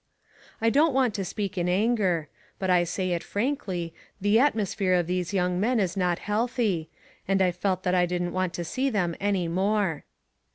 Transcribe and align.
I 0.59 0.71
don't 0.71 0.95
want 0.95 1.13
to 1.13 1.23
speak 1.23 1.59
in 1.59 1.69
anger. 1.69 2.27
But 2.57 2.71
I 2.71 2.85
say 2.85 3.11
it 3.11 3.23
frankly, 3.23 3.93
the 4.19 4.39
atmosphere 4.39 4.95
of 4.95 5.05
these 5.05 5.31
young 5.31 5.59
men 5.59 5.79
is 5.79 5.95
not 5.95 6.17
healthy, 6.17 6.89
and 7.27 7.39
I 7.39 7.51
felt 7.51 7.83
that 7.83 7.93
I 7.93 8.07
didn't 8.07 8.33
want 8.33 8.55
to 8.55 8.63
see 8.63 8.89
them 8.89 9.13
any 9.19 9.47
more. 9.47 10.05